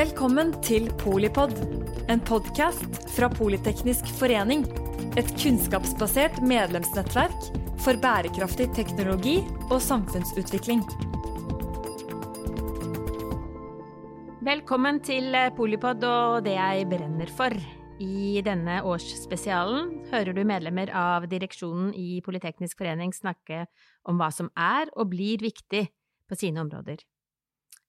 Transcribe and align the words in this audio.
Velkommen 0.00 0.54
til 0.64 0.86
Polipod, 0.96 1.50
en 2.08 2.22
podkast 2.24 2.94
fra 3.12 3.26
Politeknisk 3.28 4.06
forening. 4.16 4.62
Et 5.20 5.28
kunnskapsbasert 5.42 6.38
medlemsnettverk 6.40 7.50
for 7.84 8.00
bærekraftig 8.00 8.70
teknologi 8.78 9.34
og 9.66 9.76
samfunnsutvikling. 9.84 10.80
Velkommen 14.48 15.02
til 15.04 15.36
Polipod 15.60 16.08
og 16.08 16.48
det 16.48 16.56
jeg 16.56 16.88
brenner 16.96 17.36
for. 17.36 17.60
I 18.00 18.40
denne 18.46 18.80
årsspesialen 18.80 19.98
hører 20.14 20.32
du 20.32 20.46
medlemmer 20.48 20.96
av 20.96 21.28
direksjonen 21.28 21.92
i 21.92 22.22
Politeknisk 22.24 22.80
forening 22.80 23.12
snakke 23.12 23.66
om 24.08 24.16
hva 24.16 24.32
som 24.32 24.48
er 24.56 24.88
og 24.96 25.12
blir 25.12 25.44
viktig 25.44 25.90
på 26.24 26.40
sine 26.46 26.64
områder. 26.64 27.04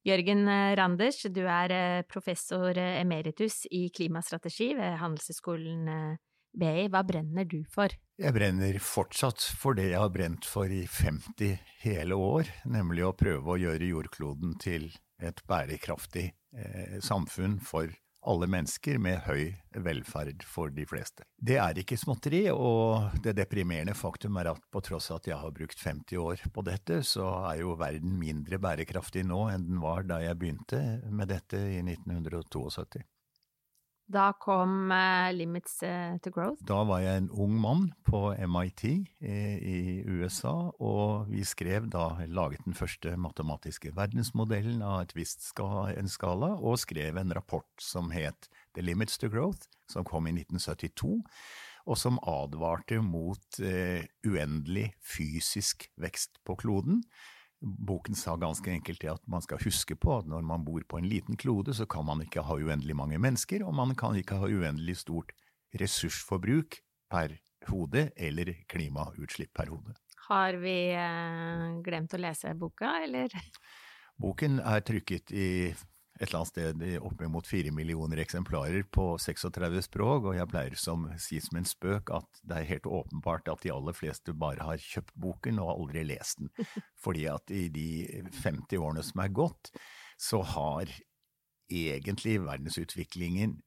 Jørgen 0.07 0.47
Randers, 0.79 1.19
du 1.29 1.43
er 1.45 2.01
professor 2.09 2.73
emeritus 2.73 3.67
i 3.69 3.87
klimastrategi 3.93 4.71
ved 4.73 4.97
Handelshøyskolen 4.97 6.17
BI. 6.57 6.87
Hva 6.91 7.03
brenner 7.07 7.47
du 7.47 7.61
for? 7.71 7.93
Jeg 8.21 8.35
brenner 8.35 8.77
fortsatt 8.83 9.43
for 9.57 9.77
det 9.77 9.91
jeg 9.91 10.01
har 10.01 10.11
brent 10.13 10.47
for 10.47 10.71
i 10.71 10.83
50 10.85 11.55
hele 11.85 12.17
år, 12.17 12.49
nemlig 12.69 13.05
å 13.07 13.15
prøve 13.17 13.55
å 13.55 13.59
gjøre 13.61 13.91
jordkloden 13.91 14.57
til 14.61 14.89
et 15.21 15.41
bærekraftig 15.49 16.27
eh, 16.57 16.97
samfunn 17.03 17.59
for 17.65 17.93
alle 18.21 18.47
mennesker 18.51 18.99
med 19.01 19.23
høy 19.25 19.51
velferd 19.81 20.43
for 20.45 20.73
de 20.73 20.85
fleste. 20.89 21.25
Det 21.37 21.57
er 21.61 21.79
ikke 21.81 21.97
småtteri, 21.99 22.43
og 22.53 23.17
det 23.23 23.33
deprimerende 23.39 23.95
faktum 23.97 24.37
er 24.41 24.51
at 24.53 24.61
på 24.73 24.83
tross 24.85 25.09
av 25.11 25.21
at 25.21 25.31
jeg 25.31 25.39
har 25.41 25.55
brukt 25.55 25.79
50 25.81 26.21
år 26.21 26.43
på 26.53 26.65
dette, 26.67 27.01
så 27.07 27.29
er 27.49 27.63
jo 27.63 27.77
verden 27.79 28.13
mindre 28.19 28.61
bærekraftig 28.61 29.25
nå 29.27 29.47
enn 29.53 29.65
den 29.69 29.81
var 29.81 30.05
da 30.09 30.21
jeg 30.21 30.37
begynte 30.37 30.81
med 31.09 31.33
dette 31.33 31.57
i 31.57 31.81
1972. 31.81 33.01
Da 34.11 34.31
kom 34.35 34.91
uh, 34.91 35.31
Limits 35.31 35.77
uh, 35.83 36.17
to 36.23 36.31
Growth? 36.33 36.59
Da 36.67 36.81
var 36.87 36.99
jeg 37.03 37.21
en 37.21 37.29
ung 37.31 37.53
mann 37.63 37.85
på 38.03 38.33
MIT 38.35 38.83
i, 38.83 38.99
i, 39.23 39.77
USA, 40.09 40.71
og 40.83 41.29
vi 41.31 41.45
skrev 41.47 41.87
da, 41.93 42.25
laget 42.27 42.65
den 42.65 42.75
første 42.75 43.15
matematiske 43.15 43.93
verdensmodellen 43.95 44.83
av 44.83 45.05
et 45.05 45.15
visst 45.15 45.45
ska, 45.47 45.87
en 45.95 46.11
skala, 46.11 46.53
og 46.59 46.81
skrev 46.83 47.21
en 47.21 47.31
rapport 47.37 47.69
som 47.79 48.11
het 48.11 48.49
The 48.75 48.83
Limits 48.83 49.21
to 49.21 49.31
Growth, 49.31 49.69
som 49.91 50.07
kom 50.07 50.27
i 50.27 50.35
1972, 50.35 51.13
og 51.87 51.97
som 51.97 52.19
advarte 52.27 52.99
mot 53.05 53.61
uh, 53.63 54.01
uendelig 54.27 54.89
fysisk 54.99 55.87
vekst 56.01 56.41
på 56.43 56.59
kloden. 56.59 57.05
Boken 57.61 58.17
sa 58.17 58.33
ganske 58.41 58.71
enkelt 58.73 59.03
at 59.05 59.27
man 59.29 59.43
skal 59.45 59.61
huske 59.61 59.95
på 59.95 60.15
at 60.17 60.29
når 60.29 60.41
man 60.41 60.63
bor 60.65 60.81
på 60.81 60.97
en 60.97 61.05
liten 61.09 61.37
klode, 61.37 61.75
så 61.77 61.85
kan 61.85 62.05
man 62.07 62.23
ikke 62.25 62.41
ha 62.41 62.57
uendelig 62.57 62.95
mange 62.97 63.19
mennesker, 63.21 63.61
og 63.67 63.75
man 63.77 63.93
kan 63.95 64.17
ikke 64.17 64.39
ha 64.41 64.49
uendelig 64.49 64.97
stort 65.03 65.35
ressursforbruk 65.77 66.79
per 67.11 67.37
hode 67.69 68.07
eller 68.17 68.55
klimautslipp 68.71 69.53
per 69.53 69.69
hode. 69.69 69.93
Har 70.27 70.57
vi 70.61 70.75
eh, 70.95 71.67
glemt 71.85 72.13
å 72.15 72.21
lese 72.21 72.55
boka, 72.57 72.95
eller? 73.05 73.33
Boken 74.21 74.59
er 74.63 74.83
trykket 74.85 75.33
i 75.33 75.47
et 76.21 76.27
eller 76.29 76.43
annet 76.43 76.51
sted 76.51 76.83
oppimot 77.01 77.47
fire 77.49 77.71
millioner 77.73 78.19
eksemplarer 78.21 78.83
på 78.93 79.15
36 79.17 79.87
språk, 79.87 80.27
og 80.29 80.35
jeg 80.37 80.49
pleier 80.51 80.75
som 80.77 81.07
si 81.21 81.39
som 81.41 81.57
en 81.57 81.65
spøk 81.65 82.11
at 82.13 82.41
det 82.45 82.59
er 82.59 82.67
helt 82.75 82.85
åpenbart 82.85 83.49
at 83.49 83.63
de 83.65 83.71
aller 83.73 83.95
fleste 83.97 84.35
bare 84.37 84.61
har 84.67 84.83
kjøpt 84.83 85.15
boken 85.17 85.57
og 85.63 85.73
aldri 85.73 86.05
lest 86.11 86.43
den. 86.43 86.51
Fordi 87.03 87.25
at 87.31 87.49
i 87.49 87.65
de 87.73 87.89
50 88.37 88.77
årene 88.77 89.05
som 89.07 89.23
er 89.25 89.33
gått, 89.33 89.73
så 90.21 90.43
har 90.45 90.93
egentlig 91.71 92.37
verdensutviklingen 92.45 93.57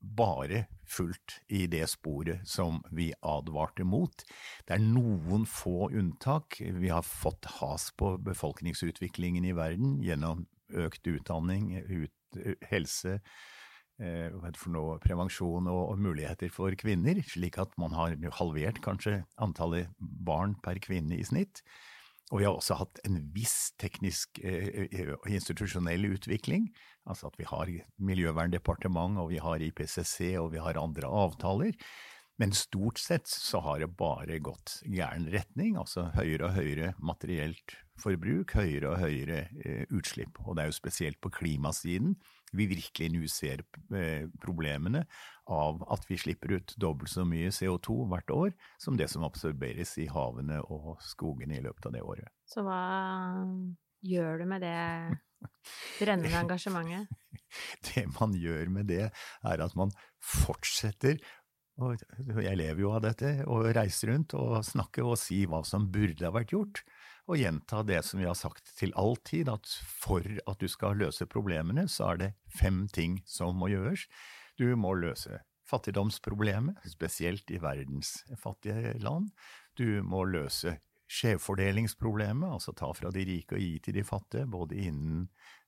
bare 0.00 0.66
fulgt 0.86 1.40
i 1.48 1.64
det 1.70 1.86
sporet 1.90 2.44
som 2.46 2.82
vi 2.94 3.08
advarte 3.24 3.86
mot. 3.88 4.12
Det 4.68 4.76
er 4.76 4.84
noen 4.84 5.46
få 5.48 5.88
unntak. 5.88 6.60
Vi 6.60 6.92
har 6.92 7.06
fått 7.06 7.48
has 7.56 7.88
på 7.96 8.12
befolkningsutviklingen 8.26 9.48
i 9.48 9.56
verden 9.56 9.96
gjennom 10.04 10.44
økt 10.72 11.06
utdanning, 11.10 11.72
ut, 11.86 12.40
helse, 12.70 13.18
eh, 14.02 14.30
noe, 14.72 14.98
prevensjon 15.02 15.68
og, 15.70 15.82
og, 15.92 15.98
muligheter 15.98 16.52
for 16.52 16.74
kvinner, 16.78 17.20
slik 17.24 17.58
at 17.62 17.74
man 17.80 17.96
har 17.96 18.16
halvert 18.40 18.82
kanskje 18.84 19.22
antallet 19.36 19.92
barn 19.98 20.56
per 20.62 20.80
kvinne 20.82 21.16
i 21.16 21.24
snitt. 21.26 21.62
Og 22.34 22.40
vi 22.40 22.46
har 22.48 22.56
også 22.56 22.74
hatt 22.80 22.98
en 23.06 23.20
viss 23.36 23.70
teknisk 23.78 24.40
og 24.42 24.94
eh 24.98 25.12
institusjonell 25.30 26.08
utvikling, 26.10 26.72
altså 27.06 27.28
at 27.30 27.38
vi 27.38 27.46
har 27.46 27.70
Miljøverndepartement 28.02 29.20
og 29.22 29.30
vi 29.30 29.38
har 29.38 29.62
IPCC 29.62 30.34
og 30.40 30.50
vi 30.52 30.58
har 30.58 30.80
andre 30.80 31.06
avtaler. 31.06 31.78
Men 32.36 32.52
stort 32.52 32.98
sett 32.98 33.30
så 33.30 33.62
har 33.64 33.78
det 33.80 33.94
bare 33.96 34.40
gått 34.44 34.80
gæren 34.84 35.30
retning, 35.32 35.78
altså 35.80 36.10
høyere 36.16 36.50
og 36.50 36.58
høyere 36.58 36.94
materielt 36.98 37.76
forbruk, 38.00 38.54
høyere 38.58 38.92
og 38.92 39.00
høyere 39.00 39.46
eh, 39.64 39.84
utslipp. 39.94 40.40
Og 40.44 40.56
det 40.56 40.64
er 40.64 40.72
jo 40.72 40.76
spesielt 40.78 41.20
på 41.22 41.32
klimasiden 41.34 42.16
vi 42.56 42.68
virkelig 42.70 43.08
nå 43.12 43.28
ser 43.30 43.62
eh, 43.94 44.26
problemene 44.42 45.04
av 45.52 45.82
at 45.92 46.06
vi 46.08 46.18
slipper 46.20 46.56
ut 46.56 46.74
dobbelt 46.80 47.12
så 47.12 47.26
mye 47.26 47.52
CO2 47.54 47.98
hvert 48.10 48.32
år 48.34 48.52
som 48.82 48.98
det 48.98 49.08
som 49.12 49.26
absorberes 49.26 49.96
i 50.02 50.08
havene 50.10 50.60
og 50.64 50.96
skogene 51.04 51.58
i 51.58 51.64
løpet 51.64 51.88
av 51.88 51.96
det 51.96 52.04
året. 52.06 52.30
Så 52.48 52.64
hva 52.66 52.82
gjør 54.06 54.42
du 54.42 54.46
med 54.50 54.66
det 54.66 54.76
brennende 56.00 56.38
engasjementet? 56.44 57.10
det 57.90 58.06
man 58.16 58.34
gjør 58.36 58.70
med 58.72 58.88
det, 58.90 59.08
er 59.46 59.62
at 59.62 59.74
man 59.78 59.92
fortsetter 60.22 61.20
og 61.76 62.00
jeg 62.40 62.56
lever 62.56 62.80
jo 62.80 62.92
av 62.96 63.02
dette, 63.04 63.30
og 63.52 63.66
reiser 63.76 64.08
rundt 64.08 64.32
og 64.38 64.62
snakker 64.64 65.04
og 65.04 65.18
si 65.20 65.42
hva 65.44 65.60
som 65.68 65.90
burde 65.92 66.24
ha 66.24 66.32
vært 66.32 66.54
gjort 66.54 66.80
og 67.26 67.40
gjenta 67.40 67.82
det 67.82 68.00
som 68.06 68.20
vi 68.20 68.26
har 68.28 68.38
sagt 68.38 68.70
til 68.78 68.92
all 68.98 69.16
tid, 69.26 69.50
at 69.50 69.66
for 69.86 70.22
at 70.22 70.62
du 70.62 70.68
skal 70.70 70.98
løse 71.00 71.26
problemene, 71.26 71.88
så 71.90 72.12
er 72.12 72.22
det 72.22 72.32
fem 72.54 72.86
ting 72.88 73.20
som 73.26 73.58
må 73.58 73.70
gjøres. 73.72 74.06
Du 74.58 74.68
må 74.78 74.94
løse 74.94 75.40
fattigdomsproblemet, 75.66 76.78
spesielt 76.86 77.50
i 77.50 77.58
verdens 77.62 78.20
fattige 78.38 78.94
land. 79.02 79.32
Du 79.74 80.02
må 80.06 80.22
løse 80.30 80.76
skjevfordelingsproblemet, 81.10 82.48
altså 82.56 82.74
ta 82.74 82.92
fra 82.94 83.10
de 83.14 83.26
rike 83.26 83.58
og 83.58 83.62
gi 83.62 83.74
til 83.82 83.98
de 83.98 84.06
fattige, 84.06 84.46
både 84.50 84.78
innen 84.86 85.26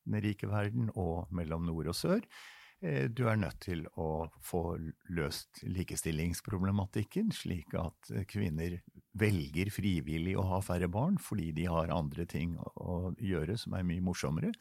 den 0.08 0.22
rike 0.24 0.48
verden 0.50 0.92
og 0.94 1.28
mellom 1.34 1.66
nord 1.66 1.90
og 1.90 1.98
sør. 1.98 2.22
Eh, 2.80 3.10
du 3.10 3.26
er 3.26 3.38
nødt 3.38 3.60
til 3.66 3.84
å 3.98 4.28
få 4.42 4.78
løst 5.10 5.62
likestillingsproblematikken, 5.66 7.34
slik 7.34 7.74
at 7.78 8.12
kvinner 8.30 8.78
velger 9.20 9.72
frivillig 9.74 10.36
å 10.38 10.46
ha 10.52 10.60
færre 10.64 10.88
barn 10.92 11.18
fordi 11.22 11.50
de 11.56 11.66
har 11.70 11.94
andre 11.94 12.26
ting 12.28 12.56
å 12.58 13.14
gjøre 13.18 13.58
som 13.60 13.76
er 13.78 13.86
mye 13.86 14.04
morsommere. 14.04 14.52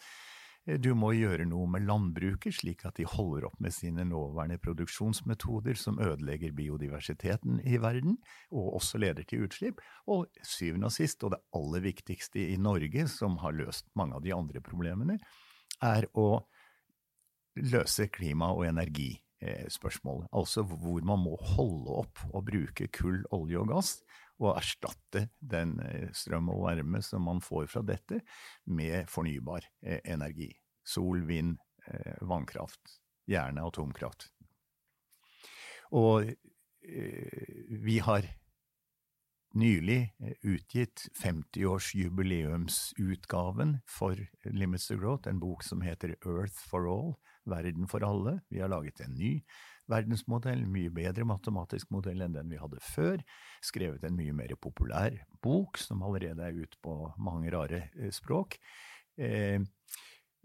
Eh, 0.67 0.79
du 0.79 0.91
må 0.97 1.13
gjøre 1.15 1.47
noe 1.47 1.67
med 1.71 1.87
landbruket, 1.87 2.59
slik 2.59 2.85
at 2.87 2.99
de 2.99 3.07
holder 3.07 3.47
opp 3.49 3.59
med 3.63 3.73
sine 3.75 4.05
nåværende 4.07 4.59
produksjonsmetoder 4.63 5.79
som 5.79 5.99
ødelegger 6.03 6.55
biodiversiteten 6.57 7.61
i 7.63 7.79
verden, 7.81 8.19
og 8.51 8.75
også 8.81 9.01
leder 9.01 9.27
til 9.27 9.47
utslipp. 9.47 9.81
Og 10.11 10.27
syvende 10.43 10.91
og 10.91 10.95
sist, 10.95 11.23
og 11.23 11.35
det 11.35 11.43
aller 11.57 11.85
viktigste 11.87 12.43
i 12.53 12.59
Norge, 12.61 13.07
som 13.11 13.39
har 13.43 13.55
løst 13.55 13.87
mange 13.95 14.19
av 14.19 14.25
de 14.25 14.35
andre 14.35 14.63
problemene, 14.63 15.19
er 15.83 16.09
å 16.17 16.43
løse 17.57 18.07
klima- 18.13 18.53
og 18.53 18.67
energispørsmål. 18.67 20.27
Altså 20.33 20.63
hvor 20.67 21.01
man 21.05 21.23
må 21.23 21.37
holde 21.55 22.01
opp 22.03 22.21
å 22.33 22.43
bruke 22.45 22.89
kull, 22.93 23.23
olje 23.33 23.61
og 23.61 23.71
gass, 23.71 23.97
og 24.37 24.57
erstatte 24.57 25.29
den 25.39 25.79
eh, 25.81 26.09
strøm 26.15 26.49
og 26.53 26.63
varme 26.67 27.01
som 27.05 27.21
man 27.27 27.41
får 27.43 27.67
fra 27.71 27.81
dette, 27.85 28.21
med 28.65 29.09
fornybar 29.09 29.65
eh, 29.81 29.99
energi. 30.05 30.57
Sol, 30.87 31.25
vind, 31.27 31.57
eh, 31.87 32.15
vannkraft, 32.21 32.99
gjerne 33.27 33.65
atomkraft. 33.67 34.31
Og 35.97 36.33
vi 36.83 37.99
har 38.03 38.23
nylig 39.55 40.13
utgitt 40.43 41.07
50-årsjubileumsutgaven 41.19 43.77
for 43.87 44.15
Limits 44.43 44.87
to 44.87 44.97
Growth, 44.99 45.27
en 45.27 45.39
bok 45.39 45.63
som 45.63 45.81
heter 45.81 46.15
Earth 46.21 46.69
for 46.69 46.87
All, 46.91 47.15
Verden 47.49 47.87
for 47.89 48.05
alle. 48.05 48.39
Vi 48.51 48.61
har 48.61 48.71
laget 48.71 49.01
en 49.03 49.15
ny 49.17 49.37
verdensmodell, 49.91 50.65
mye 50.69 50.91
bedre 50.93 51.25
matematisk 51.27 51.91
modell 51.95 52.21
enn 52.23 52.35
den 52.35 52.51
vi 52.51 52.59
hadde 52.59 52.81
før. 52.83 53.21
Skrevet 53.63 54.03
en 54.07 54.17
mye 54.17 54.35
mer 54.35 54.53
populær 54.61 55.15
bok, 55.43 55.79
som 55.81 56.03
allerede 56.05 56.43
er 56.43 56.57
ute 56.57 56.79
på 56.83 56.97
mange 57.23 57.51
rare 57.53 57.87
eh, 57.95 58.11
språk. 58.15 58.59
Eh, 59.17 59.61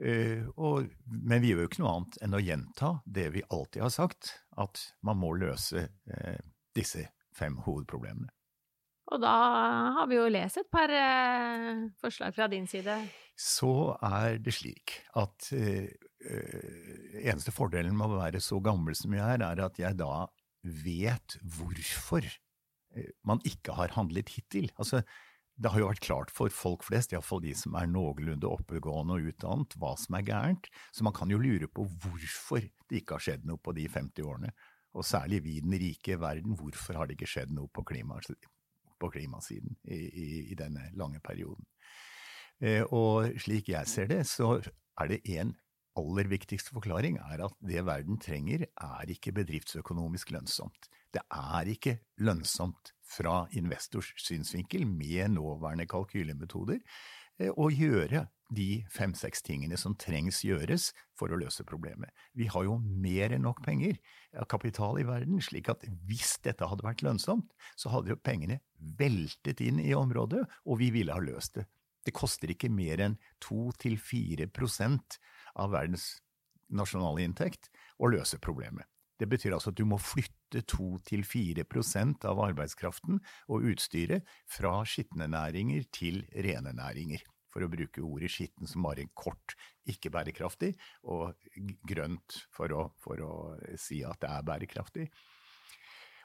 eh, 0.03 0.45
og, 0.57 0.93
men 1.07 1.43
vi 1.43 1.53
gjør 1.53 1.65
jo 1.65 1.71
ikke 1.71 1.83
noe 1.83 1.97
annet 1.97 2.21
enn 2.25 2.39
å 2.39 2.43
gjenta 2.43 2.93
det 3.19 3.29
vi 3.37 3.47
alltid 3.49 3.87
har 3.87 3.95
sagt, 3.95 4.37
at 4.57 4.87
man 5.07 5.21
må 5.23 5.35
løse 5.39 5.89
eh, 5.89 6.39
disse 6.77 7.09
fem 7.37 7.59
hovedproblemene. 7.67 8.31
Og 9.13 9.19
da 9.21 9.33
har 9.99 10.07
vi 10.09 10.17
jo 10.17 10.29
lest 10.31 10.61
et 10.63 10.71
par 10.73 10.89
eh, 10.89 11.83
forslag 12.01 12.33
fra 12.37 12.47
din 12.49 12.69
side. 12.71 12.95
Så 13.37 13.99
er 13.99 14.39
det 14.41 14.55
slik 14.55 15.01
at 15.19 15.51
eneste 16.23 17.53
fordelen 17.55 17.97
med 17.99 18.13
å 18.13 18.21
være 18.21 18.41
så 18.43 18.61
gammel 18.63 18.97
som 18.99 19.15
jeg 19.17 19.25
er, 19.37 19.45
er 19.45 19.65
at 19.67 19.79
jeg 19.81 19.99
da 19.99 20.27
vet 20.63 21.37
hvorfor 21.43 22.25
eh, 22.25 23.13
man 23.27 23.43
ikke 23.49 23.75
har 23.77 23.95
handlet 23.97 24.33
hittil. 24.37 24.71
Altså, 24.77 25.03
det 25.63 25.71
har 25.73 25.83
jo 25.83 25.89
vært 25.91 26.05
klart 26.05 26.33
for 26.33 26.53
folk 26.55 26.87
flest, 26.87 27.13
iallfall 27.13 27.43
de 27.45 27.53
som 27.59 27.75
er 27.79 27.91
noenlunde 27.91 28.49
oppegående 28.49 29.19
og 29.19 29.33
utdannet, 29.33 29.77
hva 29.79 29.93
som 30.01 30.17
er 30.17 30.27
gærent, 30.27 30.69
så 30.95 31.05
man 31.07 31.15
kan 31.17 31.31
jo 31.31 31.41
lure 31.43 31.69
på 31.69 31.85
hvorfor 32.03 32.65
det 32.89 33.03
ikke 33.03 33.19
har 33.19 33.27
skjedd 33.27 33.45
noe 33.49 33.61
på 33.61 33.75
de 33.77 33.89
50 33.91 34.27
årene. 34.27 34.53
Og 34.97 35.07
særlig 35.09 35.43
vi 35.45 35.57
i 35.57 35.65
den 35.65 35.77
rike 35.81 36.19
verden, 36.21 36.57
hvorfor 36.57 36.99
har 36.99 37.09
det 37.09 37.17
ikke 37.17 37.31
skjedd 37.35 37.53
noe 37.57 37.71
på, 37.73 37.85
klima, 37.89 38.19
på 39.01 39.13
klimasiden 39.13 39.77
i, 39.89 39.99
i, 39.99 40.27
i, 40.53 40.57
denne 40.59 40.91
lange 41.01 41.21
perioden? 41.25 41.65
Eh, 42.61 42.85
og 42.93 43.33
slik 43.41 43.73
jeg 43.73 43.89
ser 43.89 44.11
det, 44.13 44.23
så 44.29 44.59
er 45.01 45.15
det 45.15 45.23
en 45.39 45.55
aller 45.99 46.29
viktigste 46.31 46.75
forklaring 46.75 47.19
er 47.21 47.45
at 47.47 47.57
det 47.65 47.85
verden 47.87 48.21
trenger, 48.23 48.67
er 48.71 49.13
ikke 49.13 49.35
bedriftsøkonomisk 49.37 50.33
lønnsomt. 50.35 50.89
Det 51.13 51.23
er 51.29 51.69
ikke 51.69 51.99
lønnsomt 52.25 52.95
fra 53.05 53.47
investors 53.53 54.13
synsvinkel 54.17 54.87
med 54.89 55.35
nåværende 55.35 55.87
kalkylemetoder 55.91 56.79
eh, 56.81 57.53
å 57.53 57.69
gjøre 57.69 58.27
de 58.53 58.85
fem–seks 58.93 59.45
tingene 59.45 59.79
som 59.81 59.95
trengs 59.97 60.43
gjøres 60.45 60.91
for 61.17 61.33
å 61.33 61.39
løse 61.41 61.65
problemet. 61.69 62.13
Vi 62.37 62.49
har 62.53 62.67
jo 62.67 62.79
mer 62.81 63.33
enn 63.33 63.47
nok 63.47 63.63
penger, 63.65 63.97
kapital 64.49 65.01
i 65.01 65.07
verden, 65.09 65.41
slik 65.45 65.71
at 65.73 65.87
hvis 66.09 66.37
dette 66.45 66.69
hadde 66.69 66.85
vært 66.85 67.05
lønnsomt, 67.05 67.53
så 67.77 67.93
hadde 67.93 68.13
jo 68.13 68.21
pengene 68.21 68.61
veltet 68.77 69.65
inn 69.65 69.81
i 69.81 69.95
området, 69.97 70.45
og 70.69 70.81
vi 70.83 70.93
ville 70.95 71.17
ha 71.17 71.25
løst 71.25 71.61
det. 71.61 71.67
Det 72.03 72.15
koster 72.17 72.51
ikke 72.53 72.71
mer 72.73 73.03
enn 73.05 73.19
2–4 73.45 74.49
prosent 74.55 75.19
av 75.55 75.75
verdens 75.75 76.17
nasjonale 76.73 77.25
inntekt 77.27 77.69
å 78.01 78.11
løse 78.11 78.41
problemet. 78.43 78.89
Det 79.21 79.29
betyr 79.31 79.55
altså 79.55 79.71
at 79.71 79.79
du 79.79 79.85
må 79.87 80.01
flytte 80.03 80.65
2–4 80.73 81.63
prosent 81.71 82.25
av 82.27 82.41
arbeidskraften 82.43 83.21
og 83.53 83.69
utstyret 83.71 84.27
fra 84.51 84.81
skitne 84.89 85.29
næringer 85.31 85.87
til 85.95 86.25
rene 86.35 86.73
næringer 86.75 87.23
for 87.53 87.65
å 87.65 87.71
bruke 87.71 88.03
ordet 88.03 88.33
skitten 88.33 88.67
som 88.67 88.87
bare 88.87 89.05
kort 89.15 89.55
ikke 89.89 90.11
bærekraftig, 90.15 90.73
og 91.05 91.37
grønt 91.85 92.39
for 92.55 92.73
å, 92.73 92.87
for 93.03 93.21
å 93.21 93.33
si 93.79 94.01
at 94.09 94.23
det 94.25 94.31
er 94.31 94.47
bærekraftig. 94.49 95.09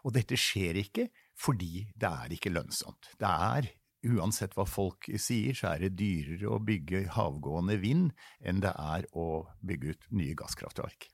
Og 0.07 0.13
dette 0.15 0.37
skjer 0.39 0.79
ikke 0.85 1.09
fordi 1.37 1.89
det 1.93 2.09
er 2.09 2.33
ikke 2.37 2.53
lønnsomt. 2.53 3.11
Det 3.19 3.27
er 3.27 3.67
uansett 4.07 4.55
hva 4.57 4.65
folk 4.67 5.09
sier, 5.19 5.55
så 5.57 5.73
er 5.73 5.85
det 5.85 5.97
dyrere 5.99 6.49
å 6.51 6.61
bygge 6.63 7.05
havgående 7.15 7.77
vind 7.81 8.11
enn 8.39 8.61
det 8.63 8.73
er 8.73 9.07
å 9.17 9.47
bygge 9.65 9.93
ut 9.93 10.07
nye 10.17 10.37
gasskraftverk, 10.37 11.09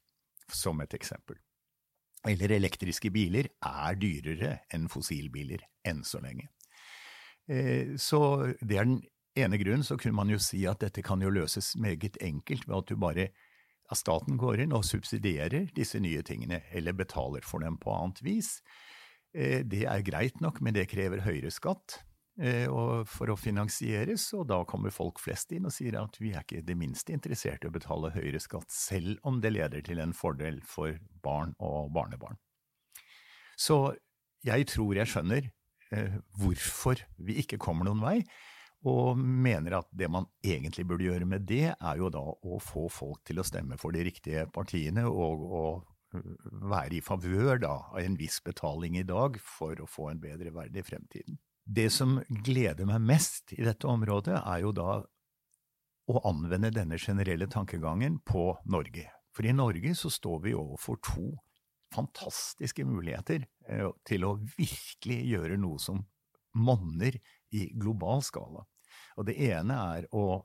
som 0.51 0.81
et 0.84 0.95
eksempel. 0.98 1.40
Eller 2.28 2.56
elektriske 2.56 3.12
biler 3.12 3.50
er 3.68 3.98
dyrere 4.00 4.54
enn 4.74 4.88
fossilbiler, 4.92 5.66
enn 5.84 6.04
så 6.07 6.22
lenge. 6.24 6.48
Eh, 7.51 7.98
så 8.00 8.54
det 8.62 8.78
er 8.80 8.88
den 8.88 9.01
ene 9.36 9.60
grunnen, 9.60 9.84
så 9.84 9.98
kunne 10.00 10.16
man 10.16 10.31
jo 10.31 10.39
si 10.39 10.63
at 10.69 10.84
dette 10.84 11.04
kan 11.04 11.22
jo 11.22 11.34
løses 11.34 11.74
meget 11.75 12.19
enkelt 12.24 12.68
ved 12.69 12.78
at 12.78 12.94
du 12.94 12.96
bare 13.00 13.28
at 13.92 14.00
staten 14.00 14.39
går 14.39 14.63
inn 14.63 14.74
og 14.75 14.86
subsidierer 14.88 15.68
disse 15.75 16.00
nye 16.01 16.24
tingene, 16.25 16.62
eller 16.72 16.96
betaler 16.96 17.44
for 17.46 17.63
dem 17.63 17.75
på 17.81 17.92
annet 17.92 18.24
vis. 18.24 18.56
Eh, 19.36 19.62
det 19.68 19.84
er 19.89 20.06
greit 20.06 20.42
nok, 20.42 20.62
men 20.62 20.75
det 20.78 20.89
krever 20.92 21.25
høyere 21.25 21.51
skatt. 21.51 22.00
Eh, 22.41 22.65
for 23.06 23.30
å 23.30 23.35
finansieres, 23.38 24.24
og 24.33 24.47
da 24.50 24.63
kommer 24.65 24.94
folk 24.94 25.19
flest 25.21 25.51
inn 25.53 25.68
og 25.69 25.74
sier 25.75 26.00
at 26.00 26.15
vi 26.18 26.31
er 26.33 26.41
ikke 26.41 26.63
det 26.65 26.75
minste 26.80 27.13
interessert 27.13 27.62
i 27.62 27.69
å 27.69 27.74
betale 27.75 28.09
høyere 28.15 28.41
skatt, 28.41 28.74
selv 28.74 29.21
om 29.21 29.38
det 29.44 29.51
leder 29.53 29.85
til 29.85 30.01
en 30.01 30.15
fordel 30.18 30.57
for 30.65 30.97
barn 31.21 31.53
og 31.62 31.91
barnebarn. 31.94 32.41
Så 33.53 33.94
jeg 34.41 34.65
tror 34.74 34.97
jeg 34.97 35.12
skjønner 35.13 35.51
eh, 35.94 36.18
hvorfor 36.41 37.06
vi 37.21 37.38
ikke 37.44 37.62
kommer 37.62 37.85
noen 37.85 38.01
vei, 38.01 38.18
og 38.89 39.13
mener 39.21 39.77
at 39.77 39.94
det 39.94 40.09
man 40.12 40.25
egentlig 40.41 40.88
burde 40.89 41.06
gjøre 41.06 41.29
med 41.29 41.45
det, 41.47 41.68
er 41.77 42.01
jo 42.01 42.09
da 42.12 42.25
å 42.33 42.57
få 42.59 42.89
folk 42.91 43.21
til 43.29 43.39
å 43.39 43.45
stemme 43.47 43.77
for 43.79 43.94
de 43.94 44.09
riktige 44.09 44.50
partiene, 44.50 45.06
og, 45.06 45.45
og 45.53 46.18
eh, 46.18 46.29
være 46.65 46.97
i 46.97 47.06
favør 47.06 47.62
av 47.69 48.01
en 48.01 48.18
viss 48.18 48.41
betaling 48.41 48.97
i 48.97 49.06
dag 49.06 49.38
for 49.38 49.77
å 49.77 49.86
få 49.86 50.09
en 50.09 50.25
bedre 50.25 50.50
verdig 50.57 50.89
fremtiden. 50.89 51.38
Det 51.63 51.89
som 51.94 52.18
gleder 52.27 52.88
meg 52.88 53.04
mest 53.07 53.54
i 53.56 53.63
dette 53.63 53.88
området, 53.88 54.36
er 54.36 54.63
jo 54.65 54.74
da 54.75 55.00
å 56.12 56.21
anvende 56.27 56.74
denne 56.75 57.00
generelle 57.00 57.48
tankegangen 57.48 58.19
på 58.27 58.51
Norge. 58.68 59.07
For 59.33 59.48
i 59.48 59.56
Norge 59.56 59.95
så 59.95 60.12
står 60.12 60.44
vi 60.44 60.56
overfor 60.57 61.00
to 61.07 61.30
fantastiske 61.94 62.83
muligheter 62.86 63.45
eh, 63.69 63.89
til 64.07 64.25
å 64.27 64.36
virkelig 64.57 65.19
gjøre 65.30 65.60
noe 65.62 65.80
som 65.80 66.01
monner 66.54 67.15
i 67.54 67.68
global 67.80 68.24
skala. 68.25 68.65
Og 69.18 69.30
det 69.30 69.38
ene 69.48 69.77
er 69.95 70.10
å 70.13 70.44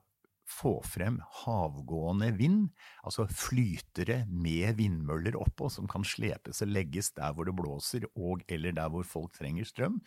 få 0.48 0.78
frem 0.86 1.18
havgående 1.42 2.30
vind, 2.38 2.68
altså 3.04 3.26
flytere 3.28 4.22
med 4.30 4.78
vindmøller 4.78 5.36
oppå 5.36 5.68
som 5.72 5.88
kan 5.90 6.06
slepes 6.08 6.62
og 6.64 6.72
legges 6.72 7.12
der 7.16 7.34
hvor 7.36 7.48
det 7.48 7.56
blåser 7.58 8.06
og 8.14 8.46
eller 8.48 8.76
der 8.76 8.92
hvor 8.92 9.04
folk 9.08 9.34
trenger 9.36 9.68
strøm. 9.68 9.98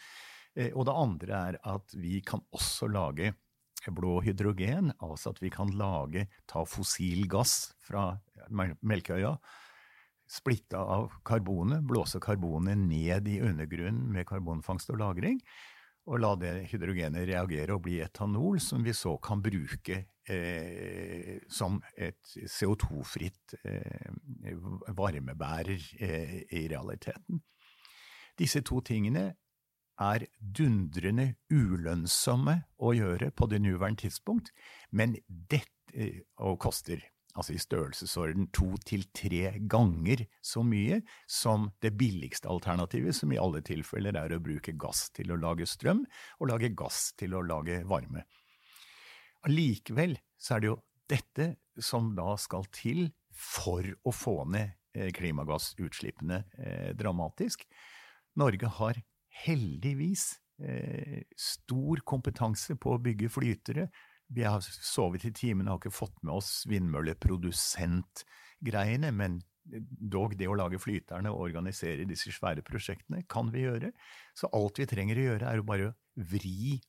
Eh, 0.57 0.71
og 0.75 0.85
det 0.87 0.97
andre 0.97 1.41
er 1.51 1.59
at 1.73 1.95
vi 1.95 2.19
kan 2.25 2.43
også 2.51 2.89
lage 2.91 3.33
blå 3.89 4.19
hydrogen, 4.21 4.91
altså 5.01 5.31
at 5.33 5.41
vi 5.41 5.49
kan 5.49 5.71
lage, 5.73 6.27
ta 6.45 6.61
fossil 6.69 7.25
gass 7.31 7.73
fra 7.81 8.11
Melkøya, 8.51 9.33
splitte 10.31 10.77
av 10.79 11.09
karbonet, 11.27 11.83
blåse 11.87 12.21
karbonet 12.23 12.77
ned 12.77 13.27
i 13.27 13.39
undergrunnen 13.41 14.11
med 14.13 14.27
karbonfangst 14.29 14.93
og 14.93 15.01
-lagring, 15.01 15.41
og 16.09 16.19
la 16.19 16.35
det 16.35 16.53
hydrogenet 16.71 17.27
reagere 17.29 17.75
og 17.75 17.83
bli 17.85 17.99
etanol, 18.01 18.59
som 18.59 18.83
vi 18.83 18.93
så 18.93 19.17
kan 19.21 19.41
bruke 19.41 20.05
eh, 20.29 21.37
som 21.49 21.77
et 21.95 22.33
CO2-fritt 22.49 23.55
eh, 23.63 24.09
varmebærer 24.97 25.85
eh, 25.99 26.37
i 26.57 26.67
realiteten. 26.71 27.41
Disse 28.37 28.63
to 28.65 28.81
tingene 28.81 29.35
er 30.01 30.25
dundrende 30.39 31.35
ulønnsomme 31.53 32.57
å 32.81 32.93
gjøre 32.97 33.31
på 33.37 33.47
det 33.51 33.61
nåværende 33.63 34.07
tidspunkt, 34.07 34.51
men 34.91 35.17
dette 35.27 35.93
eh, 35.93 36.21
og 36.41 36.59
koster 36.63 37.03
altså 37.31 37.55
i 37.55 37.61
størrelsesorden 37.61 38.49
to 38.55 38.73
til 38.87 39.05
tre 39.15 39.53
ganger 39.71 40.25
så 40.43 40.63
mye 40.67 41.01
som 41.29 41.69
det 41.83 41.93
billigste 41.99 42.49
alternativet, 42.51 43.15
som 43.15 43.31
i 43.31 43.39
alle 43.39 43.61
tilfeller 43.65 44.17
er 44.19 44.35
å 44.35 44.41
bruke 44.43 44.75
gass 44.79 45.09
til 45.15 45.31
å 45.31 45.39
lage 45.39 45.67
strøm, 45.69 46.03
og 46.39 46.51
lage 46.51 46.73
gass 46.75 47.11
til 47.19 47.37
å 47.37 47.43
lage 47.45 47.81
varme. 47.87 48.25
Allikevel 49.47 50.17
så 50.37 50.57
er 50.57 50.63
det 50.63 50.71
jo 50.71 50.81
dette 51.11 51.47
som 51.81 52.11
da 52.17 52.35
skal 52.39 52.67
til 52.75 53.07
for 53.31 53.85
å 54.05 54.13
få 54.13 54.41
ned 54.51 54.75
eh, 54.93 55.09
klimagassutslippene 55.15 56.43
eh, 56.59 56.91
dramatisk. 56.97 57.63
Norge 58.39 58.69
har 58.77 58.99
heldigvis 59.31 60.39
eh, 60.63 61.23
stor 61.37 61.99
kompetanse 62.07 62.75
på 62.79 62.93
å 62.95 63.01
bygge 63.01 63.29
flytere. 63.31 63.89
Vi 64.31 64.43
har 64.47 64.61
sovet 64.63 65.25
i 65.27 65.31
timen 65.35 65.67
og 65.67 65.73
har 65.73 65.79
ikke 65.81 65.91
fått 65.95 66.23
med 66.23 66.33
oss 66.37 66.65
vindmølleprodusentgreiene, 66.71 69.11
men 69.11 69.41
dog 69.61 70.33
det 70.39 70.47
å 70.49 70.55
lage 70.57 70.79
flyterne 70.81 71.29
og 71.31 71.41
organisere 71.49 72.05
disse 72.09 72.31
svære 72.33 72.61
prosjektene 72.65 73.23
kan 73.29 73.51
vi 73.53 73.61
gjøre. 73.65 73.91
Så 74.37 74.45
alt 74.55 74.79
vi 74.81 74.85
trenger 74.89 75.19
å 75.19 75.27
gjøre, 75.27 75.51
er 75.51 75.57
å 75.61 75.67
bare 75.67 75.93
vri 76.15 76.81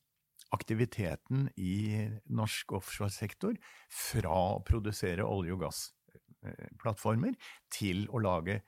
aktiviteten 0.53 1.49
i 1.61 2.09
norsk 2.33 2.73
offshoresektor 2.77 3.55
fra 3.89 4.37
å 4.57 4.63
produsere 4.67 5.25
olje- 5.25 5.55
og 5.57 5.63
gassplattformer 5.67 7.35
til 7.73 8.09
å 8.13 8.19
lage 8.21 8.61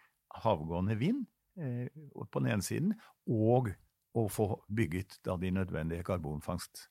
havgående 0.44 0.96
vind 0.98 1.24
Eh, 1.24 1.33
på 1.54 2.40
den 2.40 2.50
ene 2.50 2.64
siden, 2.66 2.94
og 3.30 3.70
å 4.14 4.26
få 4.30 4.48
bygget 4.74 5.18
da 5.26 5.36
de 5.40 5.50
nødvendige 5.54 6.06
karbonfangst- 6.06 6.88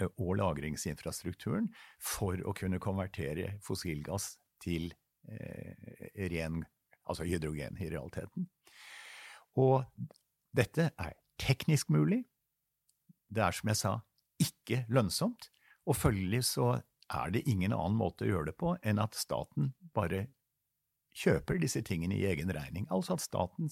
eh, 0.00 0.08
og 0.18 0.36
lagringsinfrastrukturen 0.40 1.70
for 1.98 2.36
å 2.44 2.54
kunne 2.54 2.80
konvertere 2.80 3.58
fossilgass 3.64 4.36
til 4.60 4.92
eh, 5.28 6.28
ren, 6.32 6.64
altså 7.08 7.24
hydrogen 7.24 7.78
i 7.80 7.90
realiteten. 7.90 8.48
Og 9.56 9.84
dette 10.54 10.90
er 10.92 11.16
teknisk 11.40 11.88
mulig. 11.90 12.24
Det 13.28 13.42
er 13.42 13.56
som 13.56 13.68
jeg 13.68 13.80
sa, 13.80 13.94
ikke 14.38 14.84
lønnsomt, 14.92 15.50
og 15.88 15.96
følgelig 15.96 16.44
så 16.52 16.82
er 17.08 17.32
det 17.32 17.48
ingen 17.48 17.72
annen 17.72 17.96
måte 17.96 18.26
å 18.26 18.28
gjøre 18.28 18.50
det 18.50 18.58
på 18.60 18.74
enn 18.84 19.00
at 19.00 19.16
staten 19.16 19.72
bare 19.96 20.26
kjøper 21.16 21.58
disse 21.62 21.82
tingene 21.86 22.16
i 22.18 22.26
egen 22.30 22.50
regning. 22.54 22.86
Altså 22.94 23.16
at 23.16 23.24
staten 23.24 23.70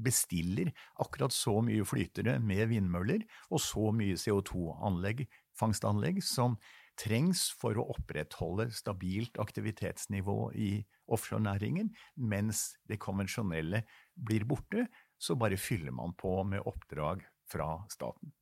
bestiller 0.00 0.70
akkurat 1.00 1.34
så 1.34 1.58
mye 1.64 1.86
flytere 1.86 2.38
med 2.42 2.68
vindmøller 2.72 3.24
og 3.50 3.62
så 3.62 3.90
mye 3.94 4.18
CO2-anlegg, 4.20 5.26
fangstanlegg, 5.58 6.22
som 6.24 6.56
trengs 7.00 7.48
for 7.56 7.78
å 7.80 7.86
opprettholde 7.94 8.68
stabilt 8.76 9.38
aktivitetsnivå 9.40 10.38
i 10.52 10.72
offshorenæringen, 11.10 11.90
mens 12.16 12.74
det 12.88 13.00
konvensjonelle 13.02 13.82
blir 14.14 14.44
borte, 14.48 14.86
så 15.20 15.36
bare 15.36 15.58
fyller 15.60 15.94
man 15.96 16.14
på 16.18 16.42
med 16.48 16.64
oppdrag 16.68 17.24
fra 17.50 17.72
staten. 17.92 18.32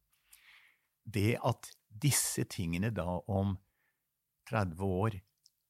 Det 1.08 1.38
at 1.40 1.70
disse 1.88 2.44
tingene 2.50 2.90
da 2.94 3.20
om 3.30 3.56
30 4.50 4.84
år 4.84 5.16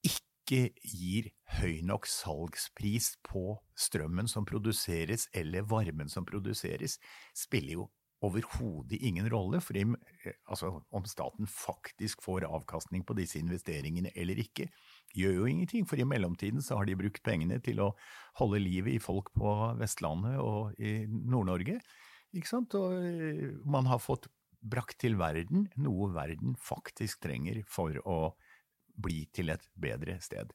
ikke 0.05 0.65
gir 0.83 1.29
høy 1.59 1.79
nok 1.85 2.07
salgspris 2.07 3.13
på 3.25 3.53
strømmen 3.77 4.29
som 4.31 4.47
produseres 4.47 5.27
eller 5.35 5.65
varmen 5.67 6.09
som 6.11 6.27
produseres, 6.27 6.97
spiller 7.35 7.75
jo 7.79 7.87
overhodet 8.25 8.99
ingen 8.99 9.29
rolle 9.31 9.61
for 9.63 9.77
altså, 9.79 10.71
om 10.91 11.05
staten 11.07 11.47
faktisk 11.47 12.23
får 12.23 12.47
avkastning 12.47 13.05
på 13.07 13.15
disse 13.15 13.39
investeringene 13.39 14.11
eller 14.15 14.39
ikke. 14.43 14.67
Gjør 15.15 15.37
jo 15.39 15.47
ingenting, 15.47 15.87
for 15.87 15.99
i 15.99 16.07
mellomtiden 16.07 16.61
så 16.61 16.79
har 16.79 16.89
de 16.89 16.97
brukt 16.99 17.23
pengene 17.23 17.61
til 17.63 17.79
å 17.83 17.93
holde 18.41 18.59
livet 18.59 18.97
i 18.97 19.03
folk 19.03 19.31
på 19.35 19.55
Vestlandet 19.79 20.39
og 20.43 20.75
i 20.79 21.05
Nord-Norge. 21.07 21.79
Ikke 22.35 22.51
sant? 22.51 22.75
Og 22.77 22.99
eh, 22.99 23.55
man 23.65 23.87
har 23.89 24.03
fått 24.03 24.27
brakt 24.59 24.99
til 24.99 25.15
verden 25.19 25.69
noe 25.79 26.11
verden 26.11 26.57
faktisk 26.59 27.23
trenger 27.23 27.63
for 27.67 27.95
å 28.03 28.35
bli 28.99 29.23
til 29.31 29.53
et 29.53 29.63
bedre 29.79 30.19
sted. 30.23 30.51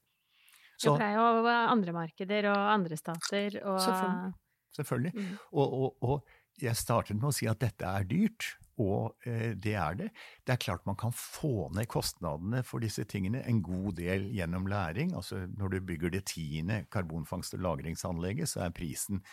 Så, 0.77 0.89
jo, 0.89 0.95
for 0.95 1.03
det 1.03 1.11
er 1.11 1.19
jo 1.19 1.53
andre 1.75 1.95
markeder 1.97 2.51
og 2.53 2.73
andre 2.73 2.99
stater 2.99 3.61
og 3.63 3.79
Selvfølgelig. 3.81 4.35
selvfølgelig. 4.79 5.15
Mm. 5.15 5.37
Og, 5.53 5.79
og, 5.83 5.97
og, 6.03 6.35
jeg 6.63 6.79
startet 6.79 7.19
med 7.19 7.33
å 7.33 7.35
si 7.35 7.49
at 7.51 7.59
dette 7.59 7.83
er 7.83 8.05
dyrt, 8.07 8.47
og 8.79 9.27
eh, 9.27 9.57
det 9.59 9.73
er 9.75 9.97
det. 9.99 10.07
Det 10.47 10.55
er 10.55 10.61
klart 10.63 10.85
man 10.87 10.99
kan 10.99 11.11
få 11.15 11.69
ned 11.75 11.89
kostnadene 11.91 12.61
for 12.67 12.85
disse 12.85 13.03
tingene 13.11 13.41
en 13.51 13.59
god 13.63 13.97
del 13.99 14.29
gjennom 14.35 14.69
læring. 14.71 15.11
Altså 15.19 15.45
når 15.51 15.75
du 15.75 15.81
bygger 15.89 16.15
det 16.15 16.25
tiende 16.31 16.85
karbonfangst- 16.95 17.59
og 17.59 17.65
lagringsanlegget, 17.67 18.53
så 18.53 18.69
er 18.69 18.77
prisen 18.77 19.25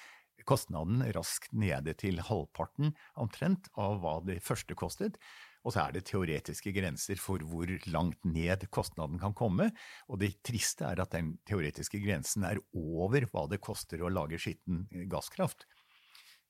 kostnaden 0.49 1.03
raskt 1.13 1.53
nede 1.53 1.93
til 2.01 2.21
halvparten 2.25 2.95
omtrent 3.21 3.69
av 3.77 3.99
hva 4.01 4.17
det 4.25 4.39
første 4.41 4.77
kostet. 4.77 5.21
Og 5.61 5.75
så 5.75 5.83
er 5.83 5.95
det 5.95 6.05
teoretiske 6.09 6.73
grenser 6.73 7.19
for 7.21 7.43
hvor 7.45 7.69
langt 7.93 8.23
ned 8.25 8.65
kostnaden 8.73 9.19
kan 9.21 9.35
komme. 9.37 9.69
Og 10.09 10.21
det 10.23 10.33
triste 10.45 10.87
er 10.87 11.03
at 11.03 11.13
den 11.13 11.35
teoretiske 11.47 12.01
grensen 12.01 12.47
er 12.47 12.61
over 12.73 13.27
hva 13.29 13.45
det 13.51 13.61
koster 13.61 14.01
å 14.01 14.11
lage 14.11 14.41
skitten 14.41 14.87
eh, 14.89 15.05
gasskraft. 15.11 15.67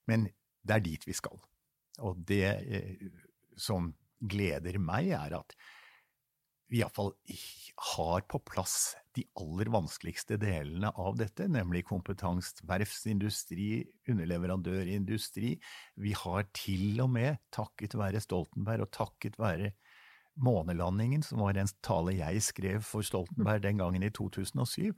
Men 0.08 0.30
det 0.63 0.77
er 0.77 0.86
dit 0.86 1.08
vi 1.08 1.18
skal. 1.18 1.41
Og 2.06 2.24
det 2.27 2.46
eh, 2.48 3.10
som 3.60 3.91
gleder 4.22 4.77
meg, 4.80 5.12
er 5.18 5.39
at 5.41 5.56
iallfall 6.80 7.12
har 7.96 8.24
på 8.32 8.40
plass 8.48 8.94
de 9.18 9.25
aller 9.42 9.72
vanskeligste 9.74 10.38
delene 10.40 10.92
av 10.96 11.18
dette, 11.20 11.48
nemlig 11.51 11.84
kompetanse, 11.90 12.63
verftsindustri, 12.70 13.84
underleverandørindustri. 14.12 15.56
Vi 16.00 16.13
har 16.24 16.48
til 16.56 17.01
og 17.04 17.12
med, 17.18 17.42
takket 17.51 17.98
være 18.00 18.24
Stoltenberg 18.24 18.86
og 18.86 18.94
takket 18.96 19.40
være 19.42 19.74
månelandingen, 20.42 21.24
som 21.25 21.42
var 21.44 21.58
en 21.60 21.70
tale 21.84 22.13
jeg 22.16 22.42
skrev 22.46 22.86
for 22.88 23.04
Stoltenberg 23.06 23.66
den 23.66 23.82
gangen 23.82 24.06
i 24.06 24.12
2007, 24.16 24.94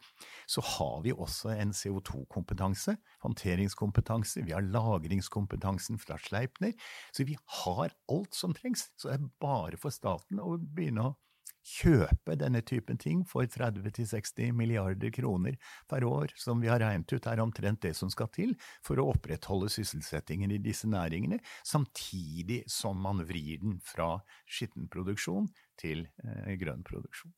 så 0.45 0.61
har 0.75 1.01
vi 1.05 1.13
også 1.13 1.55
en 1.57 1.73
CO2-kompetanse, 1.73 2.95
håndteringskompetanse, 3.25 4.45
vi 4.45 4.53
har 4.53 4.65
lagringskompetansen 4.67 5.97
fra 6.01 6.19
Sleipner, 6.21 6.77
så 7.11 7.25
vi 7.25 7.37
har 7.63 7.97
alt 8.13 8.37
som 8.37 8.53
trengs. 8.53 8.91
Så 8.97 9.09
det 9.09 9.17
er 9.17 9.29
bare 9.41 9.81
for 9.81 9.95
staten 9.95 10.41
å 10.43 10.55
begynne 10.61 11.09
å 11.09 11.15
kjøpe 11.63 12.35
denne 12.39 12.61
typen 12.67 12.99
ting 12.99 13.23
for 13.27 13.47
30–60 13.47 14.51
milliarder 14.55 15.11
kroner 15.15 15.55
per 15.89 16.03
år, 16.07 16.33
som 16.39 16.61
vi 16.61 16.69
har 16.71 16.81
regnet 16.83 17.11
ut 17.13 17.27
er 17.29 17.41
omtrent 17.43 17.81
det 17.85 17.93
som 17.97 18.11
skal 18.11 18.29
til 18.35 18.53
for 18.85 18.99
å 18.99 19.07
opprettholde 19.13 19.71
sysselsettingen 19.71 20.51
i 20.51 20.59
disse 20.63 20.89
næringene, 20.91 21.39
samtidig 21.63 22.63
som 22.71 22.99
man 22.99 23.23
vrir 23.27 23.63
den 23.63 23.79
fra 23.83 24.17
skitten 24.43 24.89
produksjon 24.91 25.47
til 25.79 26.05
eh, 26.25 26.53
grønn 26.59 26.83
produksjon. 26.85 27.33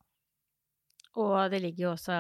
Og 1.22 1.38
det 1.52 1.62
ligger 1.64 1.86
jo 1.86 1.92
også 1.94 2.16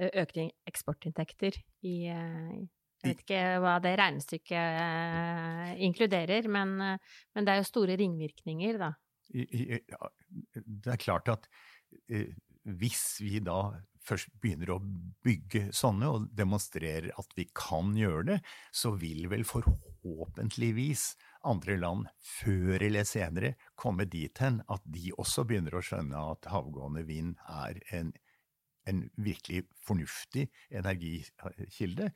økte 0.00 0.46
eksportinntekter 0.70 1.58
i 1.84 1.96
eh, 2.08 2.60
jeg 3.00 3.14
vet 3.14 3.20
ikke 3.24 3.44
hva 3.64 3.78
det 3.80 3.94
regnestykket 3.96 4.80
eh, 4.84 5.68
inkluderer, 5.86 6.48
men, 6.52 6.74
men, 6.78 7.46
det 7.46 7.52
er 7.52 7.62
jo 7.62 7.68
store 7.68 7.94
ringvirkninger, 7.96 8.76
da, 8.80 8.90
det 9.30 10.92
er 10.94 11.00
klart 11.00 11.30
at 11.32 11.46
eh, 12.10 12.32
hvis 12.64 13.20
vi 13.22 13.40
da 13.44 13.70
først 14.04 14.32
begynner 14.42 14.72
å 14.74 14.80
bygge 15.24 15.68
sånne 15.76 16.08
og 16.10 16.28
demonstrerer 16.36 17.10
at 17.20 17.36
vi 17.36 17.46
kan 17.56 17.92
gjøre 17.98 18.24
det, 18.32 18.38
så 18.72 18.94
vil 18.98 19.28
vel 19.30 19.44
forhåpentligvis 19.48 21.12
andre 21.48 21.76
land 21.80 22.08
før 22.24 22.82
eller 22.82 23.06
senere 23.08 23.54
komme 23.80 24.08
dit 24.10 24.42
hen 24.42 24.60
at 24.72 24.84
de 24.84 25.12
også 25.16 25.46
begynner 25.48 25.76
å 25.76 25.84
skjønne 25.84 26.26
at 26.34 26.50
havgående 26.52 27.04
vind 27.08 27.36
er 27.48 27.80
en, 27.96 28.12
en 28.88 29.06
virkelig 29.20 29.64
fornuftig 29.86 30.48
energikilde. 30.70 32.10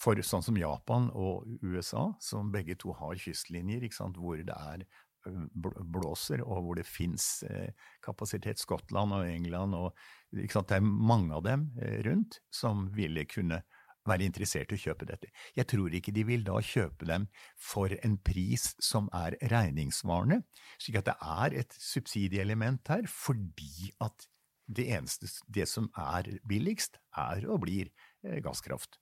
For 0.00 0.18
sånn 0.26 0.42
som 0.42 0.56
Japan 0.58 1.06
og 1.14 1.46
USA, 1.62 2.08
som 2.22 2.50
begge 2.54 2.74
to 2.82 2.94
har 2.98 3.14
kystlinjer 3.20 3.86
hvor 3.94 4.40
det 4.42 4.54
er 4.54 4.82
blåser, 5.24 6.42
og 6.44 6.64
hvor 6.64 6.78
det 6.78 6.86
fins 6.88 7.42
eh, 7.48 7.70
kapasitet. 8.04 8.60
Skottland 8.60 9.14
og 9.16 9.28
England 9.28 9.74
og 9.78 9.96
Det 10.34 10.50
er 10.50 10.80
mange 10.82 11.34
av 11.34 11.44
dem 11.44 11.68
eh, 11.80 12.02
rundt 12.06 12.40
som 12.52 12.88
ville 12.94 13.24
kunne 13.24 13.62
være 14.04 14.26
interessert 14.26 14.72
i 14.72 14.76
å 14.76 14.82
kjøpe 14.82 15.06
dette. 15.08 15.30
Jeg 15.56 15.66
tror 15.70 15.94
ikke 15.94 16.12
de 16.12 16.24
vil 16.28 16.44
da 16.44 16.58
kjøpe 16.60 17.06
dem 17.08 17.28
for 17.56 17.88
en 18.04 18.18
pris 18.20 18.74
som 18.82 19.08
er 19.16 19.38
regningssvarende, 19.48 20.42
slik 20.76 20.98
at 21.00 21.08
det 21.08 21.14
er 21.22 21.56
et 21.62 21.78
subsidieelement 21.80 22.84
her, 22.92 23.08
fordi 23.08 23.94
at 24.04 24.28
det 24.66 24.90
eneste, 24.96 25.28
det 25.48 25.68
som 25.68 25.88
er 25.96 26.28
billigst, 26.48 26.98
er 27.16 27.48
og 27.48 27.62
blir 27.64 27.88
eh, 28.24 28.42
gasskraft. 28.44 28.98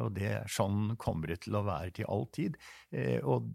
Og 0.00 0.14
det, 0.16 0.38
sånn 0.48 0.96
kommer 0.96 1.28
det 1.28 1.42
til 1.44 1.58
å 1.58 1.66
være 1.66 1.92
til 1.98 2.08
all 2.08 2.24
tid. 2.32 2.54
Og 3.28 3.50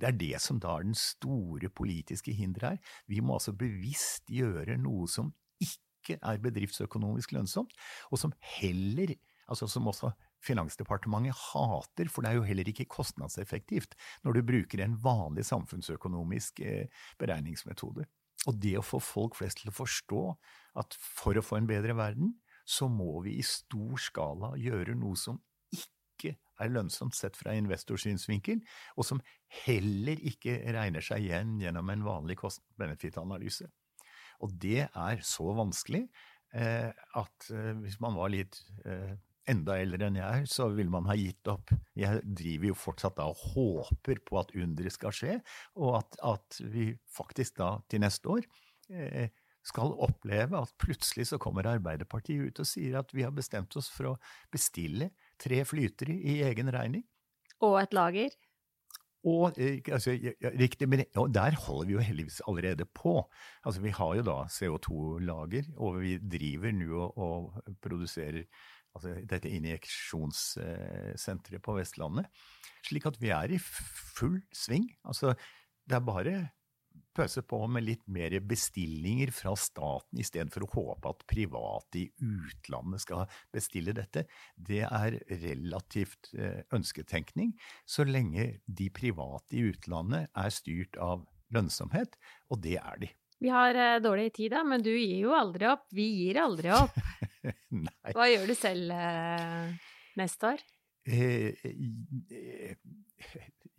det 0.00 0.08
er 0.08 0.18
det 0.18 0.40
som 0.42 0.60
da 0.62 0.78
er 0.78 0.88
den 0.88 0.96
store 0.98 1.70
politiske 1.72 2.32
hinderet 2.36 2.78
her. 2.78 2.96
Vi 3.10 3.20
må 3.20 3.36
altså 3.36 3.54
bevisst 3.56 4.30
gjøre 4.32 4.78
noe 4.80 5.08
som 5.10 5.32
ikke 5.60 6.16
er 6.16 6.40
bedriftsøkonomisk 6.42 7.34
lønnsomt, 7.36 7.74
og 8.10 8.20
som 8.20 8.34
heller, 8.58 9.14
altså 9.46 9.68
som 9.70 9.88
også 9.90 10.14
Finansdepartementet 10.40 11.36
hater, 11.36 12.08
for 12.08 12.24
det 12.24 12.30
er 12.30 12.38
jo 12.38 12.46
heller 12.48 12.68
ikke 12.70 12.86
kostnadseffektivt 12.88 13.92
når 14.24 14.38
du 14.38 14.46
bruker 14.48 14.80
en 14.80 14.94
vanlig 15.04 15.44
samfunnsøkonomisk 15.50 16.62
eh, 16.64 17.02
beregningsmetode. 17.20 18.06
Og 18.48 18.56
det 18.56 18.78
å 18.80 18.84
få 18.84 19.02
folk 19.04 19.36
flest 19.36 19.60
til 19.60 19.68
å 19.68 19.76
forstå 19.76 20.22
at 20.80 20.96
for 20.96 21.36
å 21.36 21.44
få 21.44 21.58
en 21.58 21.68
bedre 21.68 21.92
verden, 21.98 22.38
så 22.64 22.88
må 22.88 23.20
vi 23.26 23.36
i 23.36 23.44
stor 23.44 24.00
skala 24.00 24.54
gjøre 24.56 24.96
noe 24.96 25.18
som 25.20 25.36
ikke 25.76 26.38
er 26.60 26.72
lønnsomt 26.72 27.16
sett 27.16 27.38
fra 27.38 27.54
investorsynsvinkel, 27.58 28.60
og 28.96 29.06
som 29.06 29.22
heller 29.64 30.20
ikke 30.30 30.58
regner 30.76 31.04
seg 31.04 31.26
igjen 31.26 31.58
gjennom 31.62 31.90
en 31.92 32.04
vanlig 32.06 32.38
kost-benefit-analyse. 32.40 33.68
Og 34.44 34.54
det 34.60 34.86
er 34.88 35.24
så 35.26 35.50
vanskelig 35.56 36.06
eh, 36.56 36.88
at 37.20 37.50
eh, 37.52 37.74
hvis 37.82 37.98
man 38.00 38.16
var 38.16 38.32
litt 38.32 38.56
eh, 38.88 39.18
enda 39.50 39.76
eldre 39.80 40.08
enn 40.08 40.18
jeg 40.20 40.40
er, 40.42 40.48
så 40.50 40.68
ville 40.74 40.92
man 40.92 41.08
ha 41.10 41.16
gitt 41.18 41.48
opp. 41.50 41.72
Jeg 41.98 42.22
driver 42.24 42.70
jo 42.70 42.78
fortsatt 42.78 43.18
da 43.18 43.28
og 43.30 43.44
håper 43.54 44.22
på 44.26 44.40
at 44.40 44.54
underet 44.56 44.94
skal 44.96 45.14
skje, 45.16 45.38
og 45.80 46.00
at, 46.00 46.18
at, 46.36 46.60
vi 46.72 46.90
faktisk 47.16 47.58
da 47.60 47.76
til 47.90 48.04
neste 48.04 48.30
år 48.36 48.46
eh, 48.92 49.30
skal 49.66 49.92
oppleve 50.00 50.60
at 50.60 50.72
plutselig 50.80 51.28
så 51.30 51.38
kommer 51.40 51.68
Arbeiderpartiet 51.68 52.48
ut 52.48 52.62
og 52.62 52.68
sier 52.68 53.00
at 53.02 53.12
vi 53.12 53.26
har 53.26 53.34
bestemt 53.36 53.76
oss 53.76 53.90
for 53.92 54.14
å 54.14 54.18
bestille 54.52 55.10
tre 55.40 55.64
flytere 55.64 56.14
i 56.14 56.42
egen 56.46 56.72
regning. 56.74 57.04
Og 57.64 57.82
et 57.82 57.94
lager? 57.96 58.30
Og, 59.28 59.52
eh, 59.60 59.84
altså, 59.92 60.14
riktig, 60.56 60.88
men 60.88 61.02
og 61.20 61.34
der 61.34 61.52
holder 61.66 61.86
vi 61.86 61.92
jo 61.92 61.98
heldigvis 61.98 62.40
allerede 62.48 62.84
på. 62.84 63.30
Altså, 63.64 63.80
vi 63.84 63.90
har 63.92 64.14
jo 64.16 64.22
da 64.24 64.44
CO2-lager, 64.48 65.62
og 65.76 66.00
vi 66.00 66.18
driver 66.18 66.72
nå 66.72 67.04
og, 67.04 67.18
og 67.18 67.62
produserer 67.82 68.44
altså, 68.94 69.14
dette 69.28 69.50
injeksjonssenteret 69.50 71.62
på 71.62 71.72
Vestlandet. 71.76 72.26
Slik 72.88 73.06
at 73.06 73.20
vi 73.20 73.28
er 73.28 73.50
i 73.52 73.58
full 73.60 74.42
sving. 74.56 74.90
Altså, 75.04 75.34
det 75.84 75.94
er 75.98 76.06
bare 76.06 76.48
pøse 77.16 77.42
på 77.46 77.60
med 77.70 77.86
litt 77.86 78.02
mer 78.12 78.34
bestillinger 78.46 79.32
fra 79.34 79.54
staten, 79.58 80.20
i 80.20 80.26
stedet 80.26 80.52
for 80.54 80.66
å 80.66 80.70
håpe 80.74 81.12
at 81.12 81.26
private 81.30 82.02
i 82.02 82.06
utlandet 82.22 83.04
skal 83.04 83.26
bestille 83.52 83.94
dette, 83.96 84.26
det 84.56 84.84
er 84.86 85.18
relativt 85.42 86.32
eh, 86.36 86.62
ønsketenkning, 86.76 87.54
så 87.84 88.06
lenge 88.08 88.60
de 88.66 88.90
private 88.94 89.58
i 89.58 89.66
utlandet 89.72 90.30
er 90.30 90.54
styrt 90.54 91.00
av 91.00 91.26
lønnsomhet, 91.54 92.16
og 92.50 92.62
det 92.62 92.78
er 92.80 93.02
de. 93.02 93.10
Vi 93.40 93.48
har 93.48 93.72
uh, 93.72 94.02
dårlig 94.04 94.34
tid, 94.36 94.52
da, 94.52 94.60
men 94.68 94.82
du 94.84 94.90
gir 94.92 95.16
jo 95.22 95.32
aldri 95.32 95.64
opp. 95.70 95.86
Vi 95.96 96.04
gir 96.12 96.42
aldri 96.42 96.74
opp. 96.76 96.98
Hva 98.16 98.26
gjør 98.28 98.50
du 98.50 98.56
selv 98.58 98.92
uh, 98.92 99.70
neste 100.20 100.50
år? 100.52 100.64
Eh, 101.08 101.56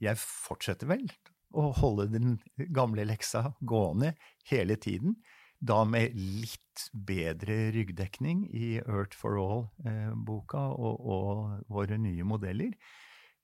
jeg 0.01 0.17
fortsetter 0.17 0.89
vel 0.89 1.05
å 1.53 1.69
holde 1.77 2.09
den 2.13 2.39
gamle 2.73 3.05
leksa 3.07 3.51
gående 3.59 4.13
hele 4.49 4.77
tiden. 4.81 5.17
Da 5.61 5.83
med 5.85 6.15
litt 6.17 6.87
bedre 6.93 7.69
ryggdekning 7.75 8.47
i 8.49 8.79
Earth 8.81 9.17
for 9.17 9.37
All-boka 9.37 10.63
og, 10.73 11.03
og, 11.05 11.59
våre 11.69 11.99
nye 12.01 12.25
modeller. 12.25 12.73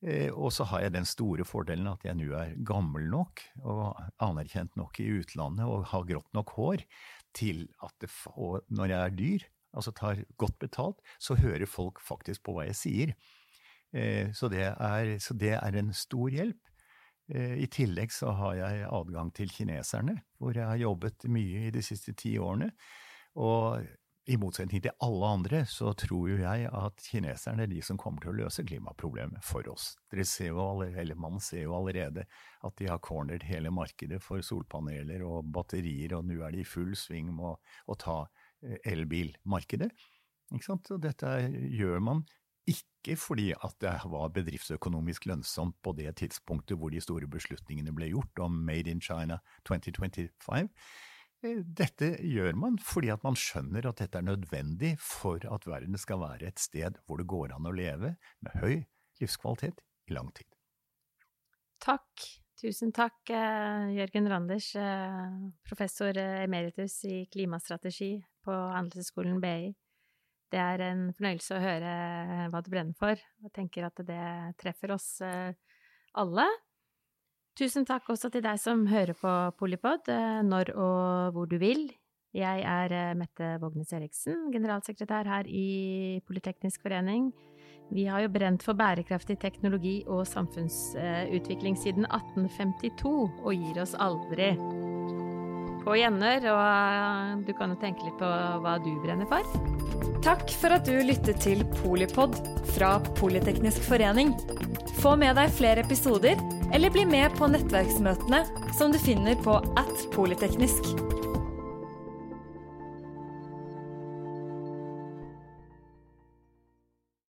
Eh, 0.02 0.30
og 0.30 0.52
så 0.54 0.66
har 0.70 0.86
jeg 0.86 0.96
den 0.96 1.08
store 1.10 1.46
fordelen 1.46 1.90
at 1.90 2.04
jeg 2.06 2.18
nå 2.18 2.32
er 2.38 2.56
gammel 2.66 3.08
nok 3.10 3.42
og 3.64 4.02
anerkjent 4.22 4.76
nok 4.78 5.00
i 5.02 5.08
utlandet 5.20 5.66
og 5.66 5.88
har 5.90 6.06
grått 6.10 6.30
nok 6.38 6.54
hår 6.58 6.84
til 7.38 7.66
at 7.86 7.94
det, 8.02 8.12
og 8.34 8.66
når 8.70 8.94
jeg 8.94 9.00
er 9.00 9.18
dyr, 9.18 9.48
altså 9.78 9.94
tar 9.94 10.22
godt 10.42 10.58
betalt, 10.62 11.02
så 11.22 11.38
hører 11.38 11.70
folk 11.70 12.02
faktisk 12.02 12.46
på 12.46 12.58
hva 12.58 12.68
jeg 12.70 12.78
sier. 12.82 13.14
Eh, 13.94 14.34
så 14.38 14.50
det 14.54 14.66
er, 14.70 15.18
så 15.24 15.38
det 15.38 15.54
er 15.58 15.78
en 15.80 15.94
stor 15.94 16.34
hjelp. 16.34 16.62
Eh, 17.28 17.58
I 17.64 17.68
tillegg 17.72 18.14
så 18.14 18.32
har 18.38 18.56
jeg 18.60 18.90
adgang 18.90 19.32
til 19.36 19.52
kineserne, 19.52 20.18
hvor 20.40 20.56
jeg 20.56 20.68
har 20.68 20.80
jobbet 20.80 21.28
mye 21.32 21.68
i 21.68 21.74
de 21.74 21.84
siste 21.84 22.16
ti 22.18 22.38
årene. 22.40 22.72
Og 23.38 23.84
i 24.28 24.36
motsetning 24.40 24.82
til 24.84 24.96
alle 25.04 25.28
andre, 25.38 25.62
så 25.70 25.94
tror 25.96 26.26
jo 26.34 26.38
jeg 26.42 26.68
at 26.68 27.04
kineserne 27.06 27.64
er 27.64 27.72
de 27.72 27.80
som 27.86 28.00
kommer 28.00 28.24
til 28.24 28.34
å 28.34 28.38
løse 28.42 28.66
klimaproblemet 28.68 29.44
for 29.46 29.68
oss. 29.72 29.94
Dere 30.12 30.26
ser 30.28 30.52
jo 30.52 30.64
allerede, 30.66 31.16
Man 31.16 31.40
ser 31.40 31.64
jo 31.64 31.78
allerede 31.78 32.26
at 32.64 32.76
de 32.80 32.90
har 32.90 33.00
cornered 33.00 33.46
hele 33.48 33.72
markedet 33.72 34.20
for 34.24 34.44
solpaneler 34.44 35.24
og 35.24 35.48
batterier, 35.56 36.18
og 36.18 36.28
nå 36.28 36.42
er 36.44 36.52
de 36.52 36.64
i 36.64 36.68
full 36.68 36.92
sving 36.96 37.32
med 37.32 37.54
å, 37.54 37.56
å 37.88 37.96
ta 37.96 38.18
eh, 38.64 38.80
elbilmarkedet. 38.92 39.92
Ikke 40.52 40.66
sant? 40.66 40.92
Og 40.92 41.00
dette 41.04 41.32
gjør 41.76 42.04
man 42.04 42.26
ikke 42.68 43.16
fordi 43.20 43.52
at 43.56 43.76
det 43.84 43.94
var 44.12 44.32
bedriftsøkonomisk 44.36 45.28
lønnsomt 45.30 45.78
på 45.84 45.94
det 45.98 46.12
tidspunktet 46.20 46.78
hvor 46.78 46.92
de 46.92 47.02
store 47.04 47.30
beslutningene 47.32 47.94
ble 47.96 48.10
gjort 48.12 48.42
om 48.44 48.58
Made 48.68 48.92
in 48.92 49.02
China 49.02 49.40
2025. 49.70 50.70
Eh, 51.46 51.62
dette 51.62 52.16
gjør 52.26 52.58
man 52.58 52.80
fordi 52.82 53.12
at 53.14 53.24
man 53.24 53.38
skjønner 53.38 53.88
at 53.88 54.02
dette 54.02 54.20
er 54.20 54.26
nødvendig 54.26 54.96
for 55.02 55.44
at 55.54 55.68
verden 55.70 55.98
skal 55.98 56.22
være 56.24 56.50
et 56.50 56.60
sted 56.60 57.00
hvor 57.06 57.22
det 57.22 57.30
går 57.30 57.56
an 57.56 57.70
å 57.70 57.76
leve 57.76 58.16
med 58.42 58.60
høy 58.64 58.84
livskvalitet 59.22 59.82
i 60.10 60.18
lang 60.18 60.34
tid. 60.36 60.50
Takk. 61.84 62.28
Tusen 62.58 62.90
takk, 62.90 63.20
eh, 63.30 63.92
Jørgen 63.94 64.28
Randers, 64.32 64.72
eh, 64.76 65.34
professor 65.64 66.18
emeritus 66.18 67.04
i 67.06 67.28
klimastrategi 67.30 68.16
på 68.44 68.52
Handelshøyskolen 68.74 69.38
BI. 69.40 69.76
Det 70.54 70.60
er 70.62 70.84
en 70.86 71.08
fornøyelse 71.16 71.58
å 71.58 71.64
høre 71.64 71.92
hva 72.54 72.62
du 72.64 72.72
brenner 72.72 72.96
for, 72.98 73.20
og 73.44 73.54
tenker 73.56 73.90
at 73.90 74.00
det 74.08 74.24
treffer 74.62 74.94
oss 74.96 75.10
eh, 75.26 75.52
alle. 76.16 76.48
Tusen 77.58 77.88
takk 77.90 78.08
også 78.14 78.30
til 78.32 78.44
deg 78.46 78.60
som 78.62 78.86
hører 78.88 79.18
på 79.18 79.34
Polipod, 79.60 80.08
eh, 80.14 80.40
når 80.46 80.72
og 80.78 81.36
hvor 81.36 81.50
du 81.50 81.58
vil. 81.62 81.90
Jeg 82.38 82.64
er 82.64 82.94
eh, 82.96 83.16
Mette 83.18 83.56
Vågnes 83.60 83.92
Eriksen, 83.98 84.48
generalsekretær 84.54 85.28
her 85.28 85.52
i 85.52 86.22
Politeknisk 86.28 86.86
forening. 86.86 87.32
Vi 87.92 88.06
har 88.08 88.24
jo 88.24 88.32
brent 88.32 88.64
for 88.64 88.76
bærekraftig 88.78 89.40
teknologi 89.40 90.02
og 90.08 90.28
samfunnsutvikling 90.28 91.80
siden 91.80 92.08
1852, 92.08 93.16
og 93.44 93.56
gir 93.56 93.82
oss 93.84 93.96
aldri 93.96 94.54
på 95.88 95.96
gjenhør, 95.96 96.50
og 96.52 97.44
du 97.48 97.54
kan 97.56 97.72
jo 97.72 97.80
tenke 97.80 98.04
litt 98.04 98.18
på 98.20 98.28
hva 98.64 98.76
du 98.84 98.92
brenner 99.04 99.28
for. 99.30 99.48
Takk 100.26 100.50
for 100.60 100.76
at 100.76 100.88
du 100.88 100.98
lyttet 101.08 101.40
til 101.46 101.64
Polipod 101.80 102.36
fra 102.74 102.98
Politeknisk 103.16 103.86
forening. 103.88 104.34
Få 105.00 105.16
med 105.20 105.38
deg 105.40 105.54
flere 105.56 105.86
episoder, 105.86 106.36
eller 106.76 106.92
bli 106.92 107.06
med 107.08 107.32
på 107.38 107.48
nettverksmøtene 107.54 108.44
som 108.76 108.92
du 108.92 109.00
finner 109.00 109.40
på 109.46 109.62
at 109.80 110.08
polyteknisk. 110.12 110.92